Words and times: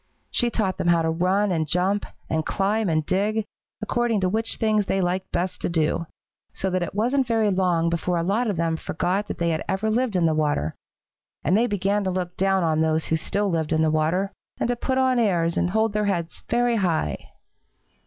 She 0.31 0.49
taught 0.49 0.79
them 0.79 0.87
how 0.87 1.03
to 1.03 1.11
run 1.11 1.51
and 1.51 1.67
jump 1.67 2.07
and 2.27 2.43
climb 2.43 2.89
and 2.89 3.05
dig, 3.05 3.45
according 3.83 4.19
to 4.21 4.29
which 4.29 4.55
things 4.55 4.87
they 4.87 4.99
liked 4.99 5.31
best 5.31 5.61
to 5.61 5.69
do, 5.69 6.07
so 6.53 6.71
that 6.71 6.81
it 6.81 6.95
wasn't 6.95 7.27
very 7.27 7.51
long 7.51 7.87
before 7.87 8.17
a 8.17 8.23
lot 8.23 8.47
of 8.49 8.57
them 8.57 8.77
forgot 8.77 9.27
that 9.27 9.37
they 9.37 9.51
ever 9.51 9.85
had 9.87 9.95
lived 9.95 10.15
in 10.15 10.25
the 10.25 10.33
water, 10.33 10.73
and 11.43 11.55
they 11.55 11.67
began 11.67 12.03
to 12.05 12.09
look 12.09 12.35
down 12.35 12.63
on 12.63 12.81
those 12.81 13.05
who 13.05 13.15
still 13.15 13.47
lived 13.51 13.71
in 13.71 13.83
the 13.83 13.91
water, 13.91 14.31
and 14.59 14.69
to 14.69 14.75
put 14.75 14.97
on 14.97 15.19
airs 15.19 15.55
and 15.55 15.69
hold 15.69 15.93
their 15.93 16.05
heads 16.05 16.41
very 16.49 16.77
high. 16.77 17.29